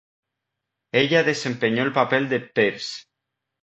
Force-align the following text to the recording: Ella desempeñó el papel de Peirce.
Ella 0.93 1.21
desempeñó 1.23 1.83
el 1.83 1.93
papel 1.93 2.27
de 2.27 2.39
Peirce. 2.39 3.03